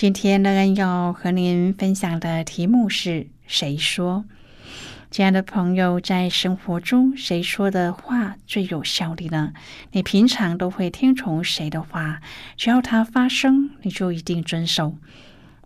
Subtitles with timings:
[0.00, 4.24] 今天，乐恩要和您分享的题目是谁说？
[5.10, 9.52] 亲爱的朋友，在生活中，谁说的话最有效力呢？
[9.92, 12.22] 你平常都会听从谁的话？
[12.56, 14.96] 只要他发生，你就一定遵守。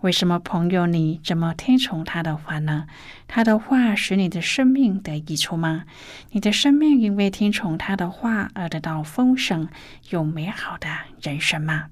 [0.00, 2.88] 为什么朋友你怎么听从他的话呢？
[3.28, 5.84] 他的话使你的生命得益处吗？
[6.32, 9.68] 你的生命因为听从他的话而得到丰盛
[10.10, 10.88] 又美好的
[11.22, 11.84] 人生吗？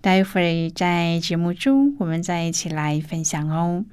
[0.00, 3.84] 待会在节目中，我们再一起来分享哦。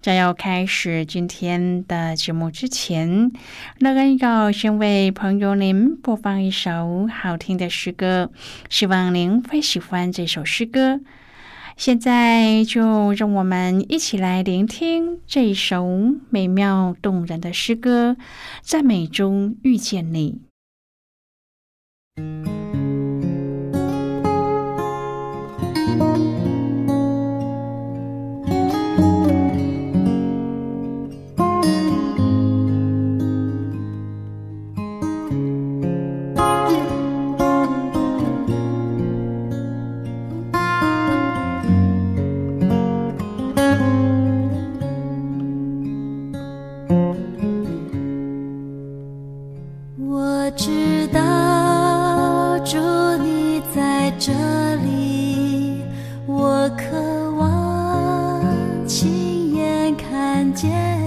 [0.00, 3.32] 在要开始今天的节目之前，
[3.80, 8.30] 乐恩要先为朋友您播放一首好听的诗歌，
[8.70, 11.00] 希望您会喜欢这首诗歌。
[11.76, 15.86] 现在就让我们一起来聆听这一首
[16.30, 18.16] 美妙动人的诗歌，
[18.62, 20.40] 在美中遇见你。
[54.20, 54.32] 这
[54.82, 55.84] 里
[56.26, 58.42] 我渴望
[58.84, 60.97] 亲眼看见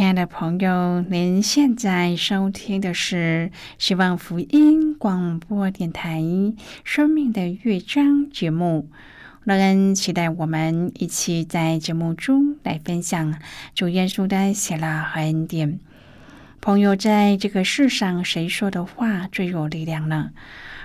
[0.00, 6.20] 亲爱的朋友，您现在收听的是希望福音广播电台
[6.84, 8.88] 《生命的乐章》节目。
[9.44, 13.38] 乐恩期待我们一起在节目中来分享
[13.74, 15.78] 主耶稣的喜乐和恩典。
[16.62, 20.30] 朋友，在这个世上，谁说的话最有力量呢？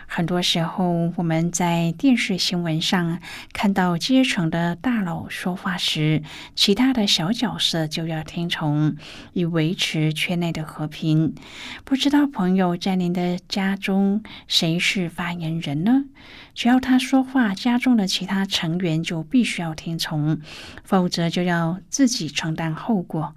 [0.07, 3.19] 很多时候，我们在电视新闻上
[3.53, 6.21] 看到阶层的大佬说话时，
[6.55, 8.95] 其他的小角色就要听从，
[9.33, 11.35] 以维持圈内的和平。
[11.83, 16.05] 不知道朋友在您的家中谁是发言人呢？
[16.53, 20.39] 只要他说话，家中的其他成员就必须要听从，
[20.83, 23.35] 否则就要自己承担后果。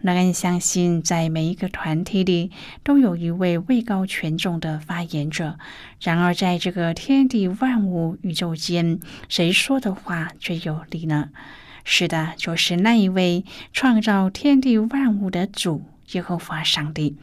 [0.00, 2.52] 让人相信，在每一个团体里
[2.84, 5.58] 都有一位位高权重的发言者。
[6.00, 11.30] 然而，在这个天地万物、宇宙间，谁说的话最有力呢？
[11.84, 17.16] 是的，就是那一位创造天地万物的主耶和华上帝。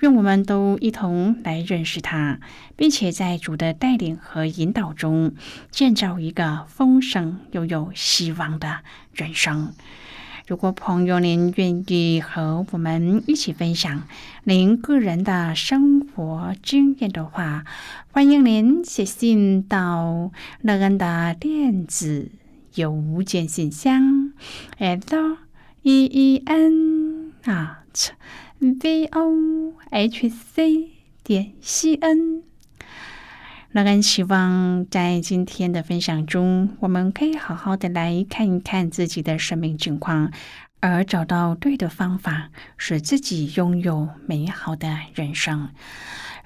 [0.00, 2.40] 愿我们都一同来认识他，
[2.76, 5.34] 并且在主的带领和引导中，
[5.70, 8.80] 建造一个丰盛又有希望的
[9.12, 9.72] 人生。
[10.46, 14.04] 如果朋友您愿意和我们一起分享
[14.44, 17.64] 您个人的生活经验的话，
[18.12, 20.30] 欢迎您写信到
[20.62, 22.30] 乐恩的电子
[22.76, 24.32] 邮件信箱
[24.78, 25.36] ，at
[25.82, 28.10] e e n at
[28.60, 30.90] v o h c
[31.24, 32.42] 点 c n。
[33.76, 40.32] 那恩希望在今天的分享中，我们可以好好的来看一看自己的生命境况，
[40.80, 45.68] 而找到对的方法，使自己拥有美好的人生。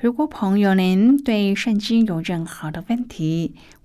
[0.00, 3.54] 如果朋友您对圣经有任何的问题，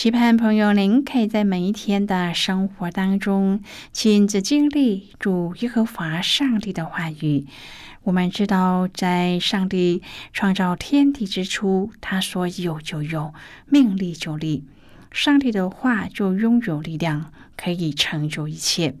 [0.00, 3.60] 期盼朋友，您可以在每一天的生活当中
[3.92, 7.44] 亲自经历主耶和华上帝的话语。
[8.04, 10.00] 我们知道，在上帝
[10.32, 13.34] 创造天地之初，他说有就有，
[13.66, 14.64] 命立就立。
[15.12, 18.94] 上帝的话就拥有力量，可以成就一切。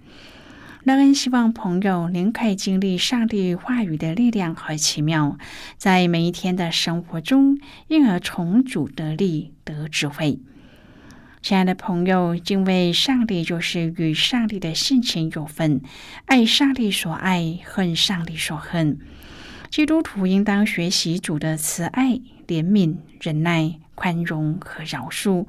[0.84, 5.38] 乐恩希望朋友您可以经历上帝话语的力量和奇妙，
[5.78, 7.58] 在每一天的生活中，
[7.88, 10.40] 因而从主得力得智慧。
[11.42, 15.80] 亲爱的朋友，敬畏上帝就是与上帝的性情有份，
[16.26, 18.98] 爱上帝所爱，恨上帝所恨。
[19.70, 25.46] 基督徒应当学习主的慈爱、怜悯、忍耐、宽容和饶恕，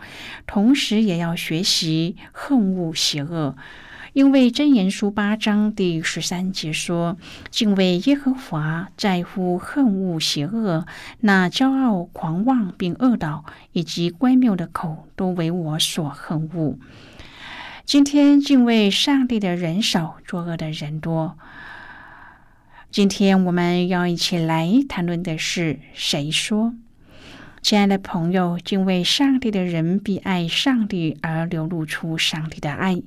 [0.48, 3.58] 同时也要学习恨恶邪恶。
[4.14, 7.18] 因为真言书八章第十三节说
[7.50, 10.86] ：“敬畏耶和华，在乎恨恶邪恶，
[11.22, 16.78] 那骄傲、狂妄并恶道以及乖谬的口，都为我所恨恶。”
[17.86, 21.38] 今天敬畏上帝的人少，作恶的人多。
[22.92, 26.74] 今天我们要一起来谈论的是谁说
[27.64, 33.02] ：“亲爱的朋友，敬畏上帝的人必爱上帝，而流露出上帝的爱。”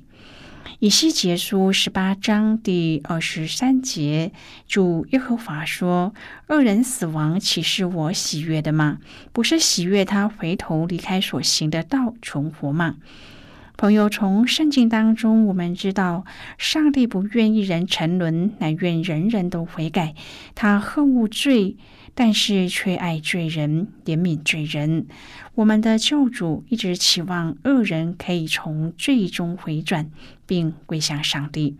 [0.79, 4.31] 以西结书十八章第二十三节，
[4.67, 6.13] 主耶和华说
[6.49, 8.97] ：“恶人死亡，岂是我喜悦的吗？
[9.31, 12.97] 不是喜悦他回头离开所行的道，存活吗？”
[13.77, 16.23] 朋友，从圣经当中，我们知道，
[16.57, 20.15] 上帝不愿一人沉沦，乃愿人人都悔改。
[20.55, 21.77] 他恨恶罪。
[22.15, 25.05] 但是却爱罪人，怜悯罪人。
[25.53, 30.09] 我们的救主一直期望恶人可以从罪中回转，
[30.47, 31.75] 并归向上帝。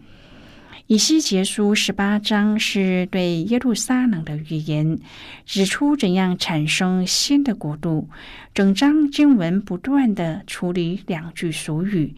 [0.88, 5.00] 以西结书十八章是对耶路撒冷的预言，
[5.46, 8.08] 指出怎样产生新的国度。
[8.54, 12.13] 整章经文不断的处理两句俗语：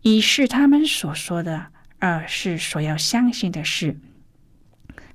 [0.00, 1.66] 一是他们所说的，
[1.98, 3.98] 二是所要相信的事。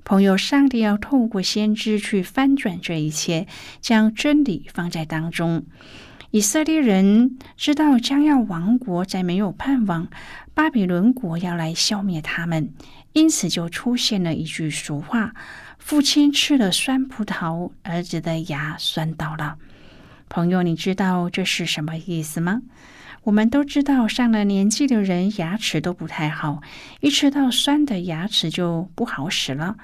[0.08, 3.46] 朋友，上帝要透过先知去翻转这一切，
[3.82, 5.66] 将真理放在当中。
[6.30, 10.08] 以色列人知道将要亡国，在没有盼望，
[10.54, 12.72] 巴比伦国要来消灭他们，
[13.12, 15.34] 因此就出现了一句俗话
[15.78, 19.58] ：“父亲吃了酸葡萄，儿子的牙酸倒了。”
[20.30, 22.62] 朋友，你知道这是什么意思吗？
[23.24, 26.62] 我们都知道，上了年纪的人牙齿都不太好，
[27.00, 29.76] 一吃到酸的牙齿就不好使了。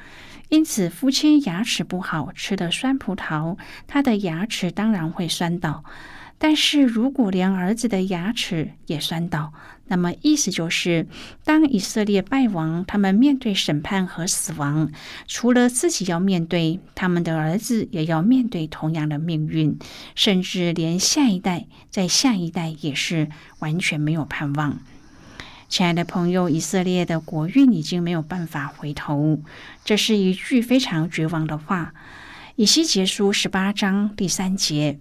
[0.48, 5.84] 因此，父亲牙齿不好，吃的酸葡萄，他的牙齿当然会酸倒。
[6.38, 9.52] 但是如果连儿子的牙齿也酸倒，
[9.86, 11.06] 那么意思就是，
[11.44, 14.90] 当以色列败亡，他们面对审判和死亡，
[15.26, 19.78] 除了自己要面对，他们的儿子也要面对同样的命运，
[20.14, 24.78] 甚至连下一代，在下一代也是完全没有盼望。
[25.68, 29.42] 亲爱的朋友，以色列的国运已经没有办法回头，
[29.84, 31.92] 这是一句非常绝望的话。
[32.56, 34.98] 以西结书十八章第三节。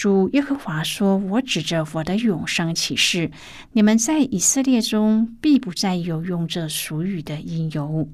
[0.00, 3.30] 主耶和华说：“我指着我的永生启示，
[3.72, 8.08] 你们在以色列中必不再有用这俗语的因由。”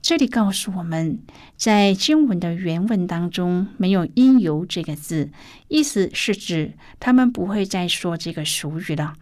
[0.00, 1.18] 这里告诉我们，
[1.58, 5.30] 在经文的原文当中没有“因由”这个字，
[5.68, 9.12] 意思是指他们不会再说这个俗语了。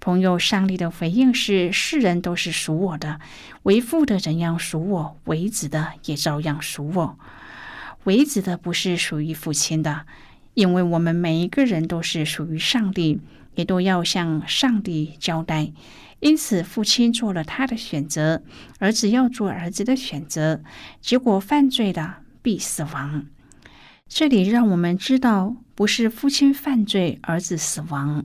[0.00, 3.18] 朋友，上帝的回应是：“世人都是属我的，
[3.62, 7.18] 为父的怎样属我，为子的也照样属我。
[8.04, 10.04] 为子的不是属于父亲的。”
[10.54, 13.20] 因为我们每一个人都是属于上帝，
[13.54, 15.72] 也都要向上帝交代。
[16.20, 18.42] 因此，父亲做了他的选择，
[18.78, 20.62] 儿子要做儿子的选择。
[21.00, 23.26] 结果犯罪的必死亡。
[24.08, 28.24] 这里让我们知道，不是父亲犯罪，儿子死亡。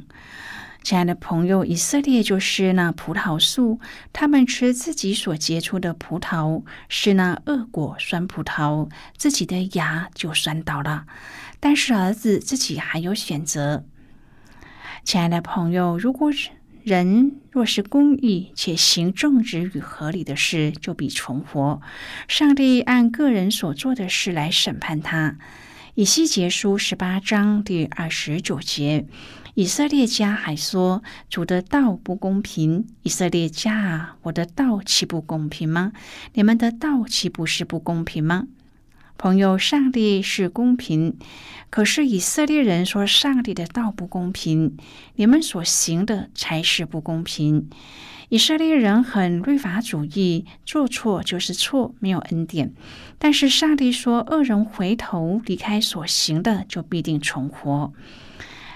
[0.81, 3.79] 亲爱的朋友，以色列就是那葡萄树，
[4.11, 11.05] 他们吃自己所结出的葡萄，是那恶果酸葡萄，自己的牙就酸倒了。
[11.59, 13.85] 但是儿子自己还有选择。
[15.03, 16.31] 亲爱的朋友，如果
[16.83, 21.81] 人若是公义且行正直与合理的事，就必存活。
[22.27, 25.37] 上帝按个人所做的事来审判他。
[25.95, 29.05] 以西结书十八章第二十九节。
[29.59, 35.91] 以色列家还说：“主的道不公平。”以色列家啊，我的道岂不公平吗？
[36.33, 38.47] 你们的道岂不是不公平吗？
[39.17, 41.17] 朋友，上帝是公平，
[41.69, 44.77] 可是以色列人说上帝的道不公平，
[45.15, 47.69] 你们所行的才是不公平。
[48.29, 52.71] 以色列人很律法主义，做错就是错，没有恩典。
[53.17, 57.91] 但是上帝说，恶人回头离开所行的，就必定重活。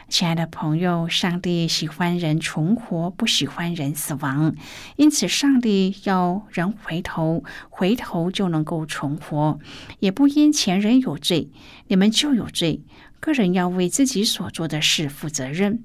[0.09, 4.55] 亲爱的朋友，上帝喜欢人存活，不喜欢人死亡。
[4.95, 9.59] 因此，上帝要人回头，回头就能够存活。
[9.99, 11.49] 也不因前人有罪，
[11.87, 12.81] 你们就有罪。
[13.19, 15.83] 个人要为自己所做的事负责任。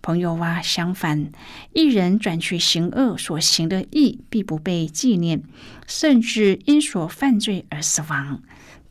[0.00, 1.30] 朋友啊，相反，
[1.72, 5.42] 一人转去行恶，所行的义必不被纪念，
[5.86, 8.42] 甚至因所犯罪而死亡。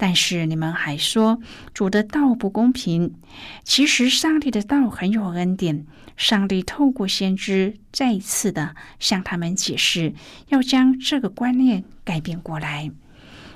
[0.03, 1.39] 但是你们还说
[1.74, 3.13] 主的道不公平，
[3.63, 5.86] 其实上帝的道很有恩典。
[6.17, 10.13] 上帝透过先知再一次的向他们解释，
[10.50, 12.91] 要将这个观念改变过来。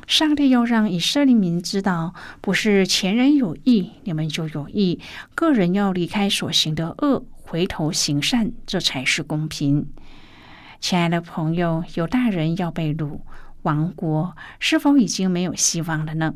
[0.08, 5.02] 上帝要让以色列民知道，不是前人有意，你们就有意。
[5.36, 9.86] 个人要离开所行的恶，回头行善，这才是公平。
[10.80, 13.20] 亲爱的朋友，有大人要被掳。
[13.68, 16.34] 王国是否已经没有希望了呢？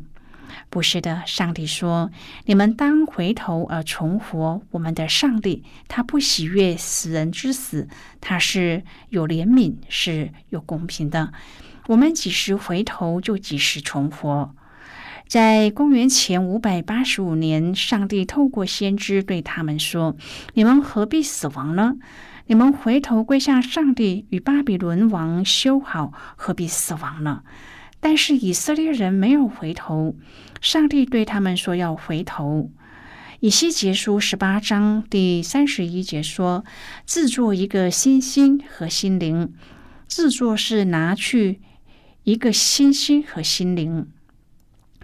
[0.68, 2.10] 不是的，上帝说
[2.44, 7.88] ：“你们当回头而重活。”我们的上帝，他不喜悦死人之死，
[8.20, 11.32] 他是有怜悯，是有公平的。
[11.86, 14.54] 我们几时回头，就几时重活。
[15.26, 20.14] 在公元前五百八十五年，上帝透过先知对他们说
[20.52, 21.94] ：“你们何必死亡呢？”
[22.46, 27.42] 你们回头归向上帝，与巴比伦王修好，何必死亡呢？
[28.00, 30.16] 但是以色列人没有回头，
[30.60, 32.70] 上帝对他们说要回头。
[33.40, 36.64] 以西结书十八章第三十一节说
[37.06, 39.52] ：“制作一个新心和心灵。”
[40.06, 41.60] 制作是拿去
[42.24, 44.08] 一个新心和心灵。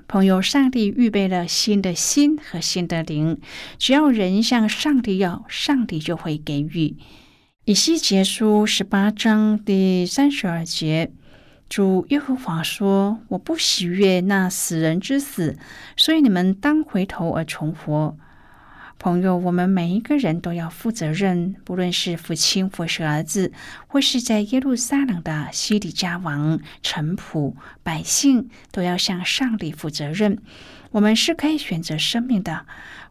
[0.06, 3.40] 朋友，上帝预备了新的心和新的灵，
[3.78, 6.96] 只要人向上帝要，上帝就会给予。
[7.68, 11.10] 以西结书十八章第三十二节，
[11.68, 15.58] 主耶和华说：“我不喜悦那死人之死，
[15.94, 18.16] 所以你们当回头而重活。”
[18.98, 23.52] 朋友，我们每一个人都要负责任，不论是父亲或是儿子，
[23.86, 30.38] 或是在耶路撒冷的西底家王、臣仆、百姓，都要向上帝负责任。
[30.92, 32.64] 我们是可以选择生命的。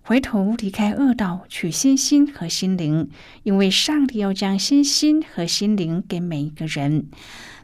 [0.07, 3.09] 回头离开恶道，取心心和心灵，
[3.43, 7.07] 因为上帝要将心心和心灵给每一个人。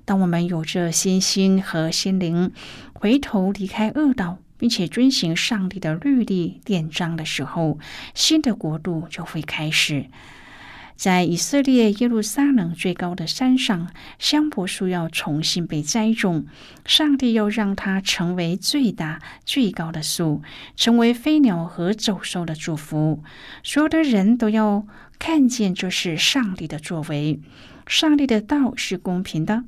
[0.03, 2.51] 当我们有着心心和心灵，
[2.91, 7.79] 回头离开恶道，并且遵循上帝的律例典章的时候，
[8.13, 10.07] 新的国度就会开始。
[10.95, 16.45] 在以色列耶路撒冷最高的山上，香柏树要重新被栽种。
[16.85, 20.41] 上帝要让它成为最大、最高的树，
[20.75, 23.23] 成为飞鸟和走兽的祝福。
[23.63, 24.85] 所有的人都要
[25.19, 27.39] 看见这是上帝的作为。
[27.85, 29.63] 上帝的道是公平的。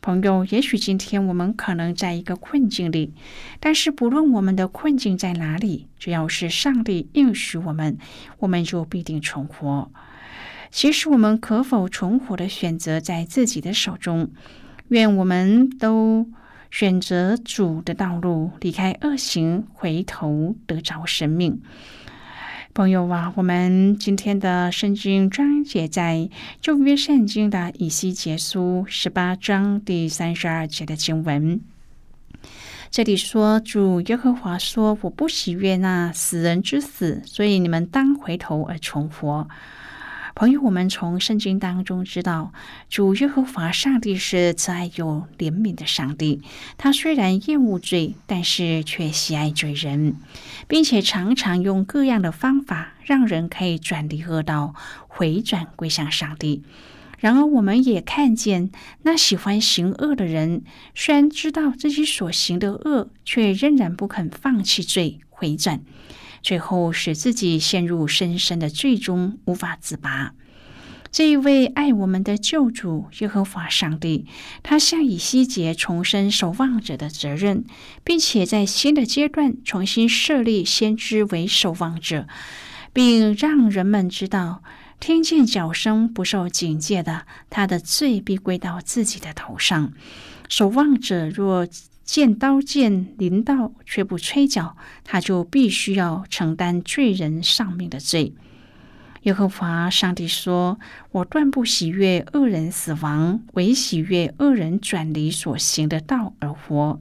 [0.00, 3.14] 朋友，也许今天我们可能在一个困境里，
[3.60, 7.98] 但是不论我们的困境在哪里，只要是上帝应许我们，
[8.40, 9.92] 我们就必定存活。
[10.72, 14.30] 其实，我们可否存活的选择在自己的手中。
[14.88, 16.26] 愿我们都
[16.70, 21.60] 选择主的道路，离开恶行，回头得着生命。
[22.72, 26.30] 朋友啊，我们今天的圣经章节在
[26.62, 31.60] 旧约圣经的以西结书十八章第三十二节的经文。
[32.90, 39.46] 这里说：“主耶和华说，我不喜悦那死人之死，所以你们当回头而重活。”
[40.34, 42.52] 朋友，我们从圣经当中知道，
[42.88, 46.40] 主耶和华上帝是慈爱有怜悯的上帝。
[46.78, 50.16] 他虽然厌恶罪，但是却喜爱罪人，
[50.66, 54.74] 并且常常用各样的方法让人可以转离恶道，
[55.06, 56.62] 回转归向上帝。
[57.18, 58.70] 然而，我们也看见
[59.02, 65.82] 那喜欢行恶的人，虽然知道自己所行的恶，却仍然不肯放弃罪，回转。
[66.42, 70.34] 最后使自己陷入深深的罪中，无法自拔。
[71.10, 74.26] 这一位爱我们的救主耶和华上帝，
[74.62, 77.64] 他向以西结重申守望者的责任，
[78.02, 82.26] 并且在新的阶段重新设立先知为守望者，
[82.94, 84.62] 并让人们知道，
[84.98, 89.92] 听见脚声不受警戒的，他的罪必归到自己的头上。
[90.48, 91.68] 守望者若
[92.04, 98.34] 见刀剑临到却不吹角，他就必须要承担罪人丧命的罪。
[99.22, 100.80] 耶和华上帝说
[101.12, 106.98] ：“我断不喜悦恶人死亡，唯喜悦恶人转离所行的道而活。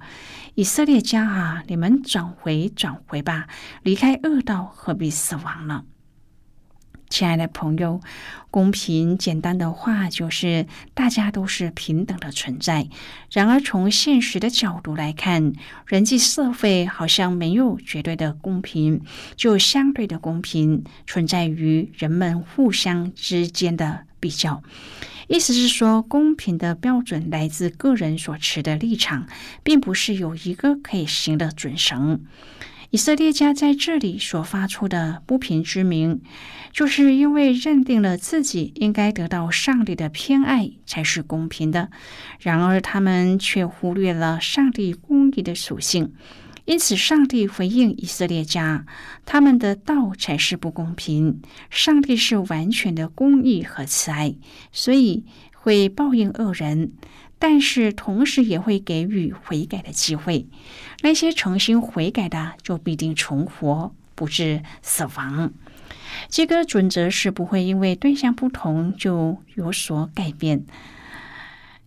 [0.53, 3.47] 以色列家啊，你们转回转回吧，
[3.81, 5.85] 离开恶道，何必死亡呢？”
[7.11, 7.99] 亲爱的朋友，
[8.49, 12.87] 公平简单的话就是大家都是平等的存在。
[13.31, 15.51] 然而，从现实的角度来看，
[15.85, 19.01] 人际社会好像没有绝对的公平，
[19.35, 24.63] 就相对的公平存在于人们互相之间的比较。
[25.27, 29.27] 意思是说，公平的标准来自个人所持的立场，
[29.63, 32.23] 并不是有一个可以行的准绳。
[32.91, 36.21] 以色列家在这里所发出的不平之名，
[36.73, 41.89] 就是因为认定了自己应该得到上帝的偏爱才是公平的，
[42.41, 46.11] 然而他们却忽略了上帝公义的属性，
[46.65, 48.85] 因此上帝回应以色列家，
[49.25, 51.41] 他们的道才是不公平。
[51.69, 54.35] 上帝是完全的公义和慈爱，
[54.73, 55.23] 所以
[55.55, 56.91] 会报应恶人。
[57.43, 60.45] 但是同时也会给予悔改的机会，
[61.01, 65.51] 那些诚心悔改的就必定重活，不致死亡。
[66.29, 70.65] 这个准则是不会因为对象不同就有所改变。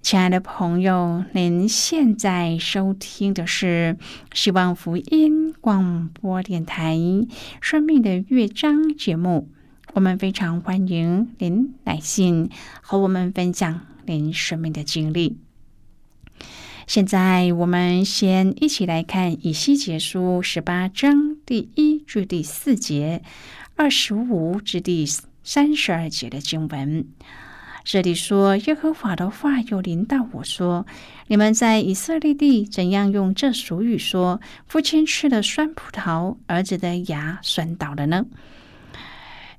[0.02, 3.96] 亲爱的朋友，您现在收听的是
[4.34, 6.96] 希望福音广播电台
[7.60, 9.48] 《生命的乐章》节目，
[9.94, 12.50] 我们非常欢迎您来信
[12.82, 15.43] 和我们分享您生命的经历。
[16.86, 23.22] 现在我们先一起来看《以西结书》十八章第一至第四节，
[23.74, 25.06] 二十五至第
[25.42, 27.06] 三十二节的经文。
[27.84, 30.86] 这里说：“耶和华的话又临到我说，
[31.28, 38.26] 你们在以色列地怎样用这俗语说：父亲吃了酸葡萄，儿子的牙酸倒了呢？”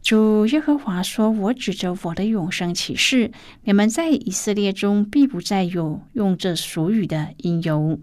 [0.05, 3.31] 主耶和华说：“我指着我的永生启示，
[3.63, 7.99] 你们在以色列中必不再有用这俗语的因由。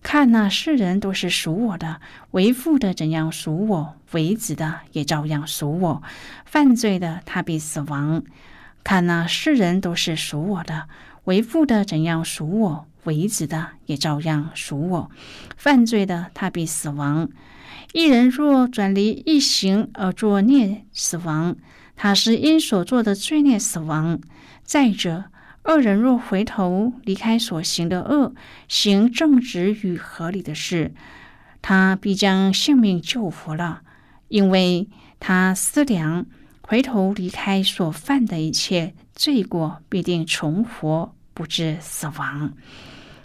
[0.00, 6.02] 看那世人都是属我的，为父的怎样属我，为子的也照样属我。
[6.44, 8.22] 犯罪的他必死亡。
[8.84, 10.86] 看那世人都是属我的，
[11.24, 15.10] 为父的怎样属我，为子的也照样属我。
[15.60, 17.28] 犯罪的他必死亡。”
[17.92, 21.56] 一人若转离一行而作孽死亡，
[21.96, 24.20] 他是因所做的罪孽死亡。
[24.62, 25.24] 再者，
[25.64, 28.32] 恶人若回头离开所行的恶，
[28.68, 30.94] 行正直与合理的事，
[31.60, 33.82] 他必将性命救活了，
[34.28, 36.24] 因为他思量
[36.62, 42.52] 回头离开所犯的一切罪过，必定重活，不致死亡。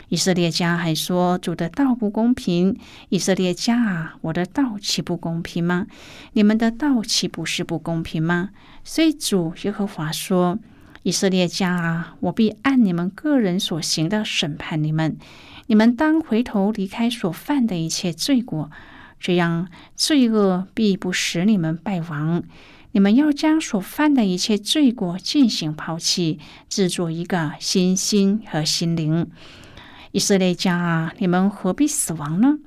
[0.10, 2.78] 以色列家还说：“主的道不公平。”
[3.10, 5.88] 以色列家啊，我的道岂不公平吗？
[6.34, 8.52] 你们的道岂不是不公平吗？
[8.84, 10.60] 所以主耶和华说
[11.02, 15.18] ：“以色列家啊，我必按你们个人所行的审判你们。
[15.68, 18.70] 你们当回头离开所犯的一切罪过，
[19.20, 22.44] 这样罪恶必不使你们败亡。
[22.92, 26.40] 你们要将所犯的一切罪过进行抛弃，
[26.70, 29.28] 制作一个新心和心灵。”
[30.16, 32.60] 以色列家啊，你们何必死亡呢？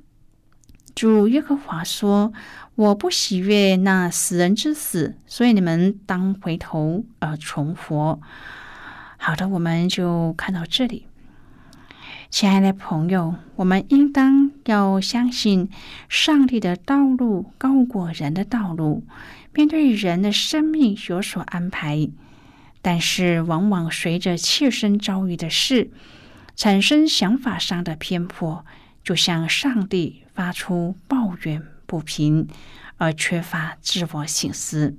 [0.93, 2.31] 主耶和华说
[2.75, 8.19] ：“我不喜悦那死人之死，所以你们当回头而重活。”
[9.17, 11.07] 好的，我们就看到这里。
[12.29, 15.71] 亲爱的朋友，我们应当要相信
[16.07, 19.03] 上帝的道路高过人的道路。
[19.55, 22.11] 面对人的生命有所安排，
[22.83, 25.89] 但是往往随着切身遭遇的事。
[26.59, 28.65] 产生想法上的偏颇，
[29.01, 32.49] 就向上帝发出抱怨不平，
[32.97, 34.97] 而缺乏自我醒思，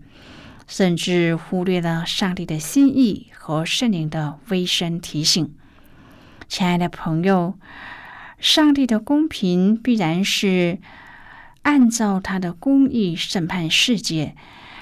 [0.67, 5.55] 甚至忽略了上帝的心意和圣灵的微声提醒。
[6.49, 7.59] 亲爱的朋友，
[8.39, 10.79] 上帝的公平必然是
[11.61, 14.35] 按照他的公义审判世界，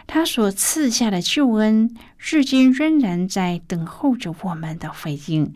[0.06, 5.52] 他所赐下的救恩，至今仍然在等候着我们的回应。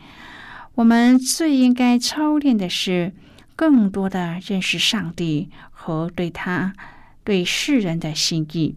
[0.74, 3.12] 我们最应该操练的是，
[3.54, 6.72] 更多的认识上帝和对他
[7.24, 8.76] 对世人的心意。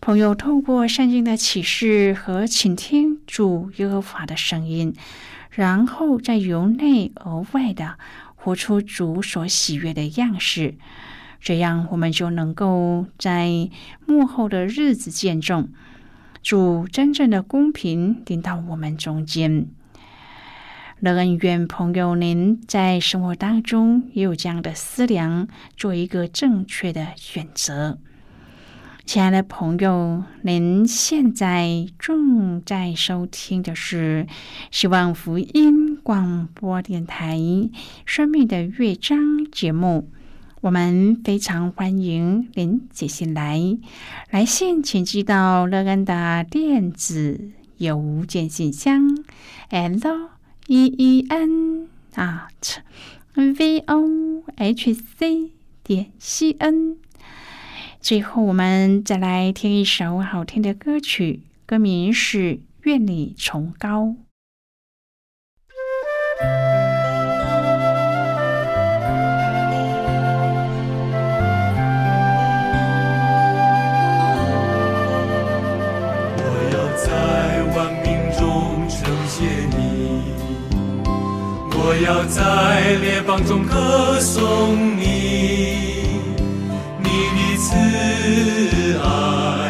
[0.00, 4.94] 朋友，透过圣经的启示和倾听主耶和华的声音，
[5.50, 7.98] 然后再由内而外的
[8.34, 10.74] 活出主所喜悦的样式，
[11.38, 13.68] 这样我们就能够在
[14.06, 15.68] 幕后的日子见证
[16.42, 19.66] 主真正的公平临到我们中间。
[21.04, 27.98] 乐恩愿朋友您在生活当中也有这样的思量，做一个正确的选择。
[29.04, 34.26] 亲爱的朋友，您现在正在收听的是
[34.70, 37.36] 希望福音广播电台
[38.06, 39.18] 《生命的乐章》
[39.50, 40.08] 节目。
[40.62, 43.60] 我们非常欢迎您写信来，
[44.30, 49.02] 来信请寄到乐恩的电子邮件信箱
[49.68, 50.33] ，l。
[50.66, 52.78] E e n at
[53.34, 56.96] v o h c 点 c n。
[58.00, 62.38] 最后，我们再来听一首好听的歌曲，歌名是
[62.82, 64.04] 《愿你崇高》。
[81.96, 82.40] 我要在
[82.96, 86.08] 列邦中歌颂你，
[86.98, 87.70] 你的慈
[88.98, 89.63] 爱。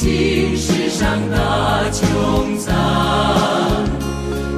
[0.00, 2.72] 心世上那穷藏，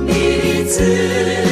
[0.06, 1.51] 你的慈。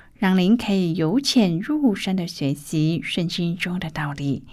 [0.21, 4.43] 让您可以由浅入深的学习圣经中的道理。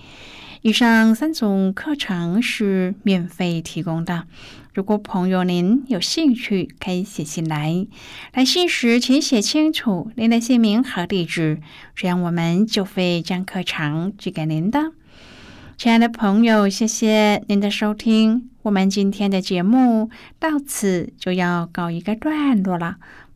[0.62, 4.26] 以上三种课程是免费提供的。
[4.72, 7.86] 如果朋友您有兴趣，可以写信来。
[8.32, 11.60] 来信时请写清楚您的姓名和地址，
[11.94, 14.92] 这样我们就会将课程寄给您的。
[15.76, 18.48] 亲爱的朋友，谢谢您的收听。
[18.62, 22.96] 我们今天的节目到此就要告一个段落了。